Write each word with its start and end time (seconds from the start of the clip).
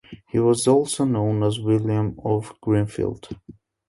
He 0.29 0.39
was 0.39 0.67
also 0.67 1.05
known 1.05 1.43
as 1.43 1.59
William 1.59 2.19
of 2.25 2.59
Greenfield. 2.59 3.39